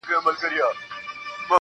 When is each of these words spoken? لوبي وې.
لوبي 0.09 0.47
وې. 0.59 0.69